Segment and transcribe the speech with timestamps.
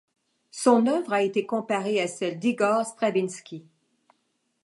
[0.49, 3.67] Son œuvre a été comparée à celle d'Igor Stravinsky.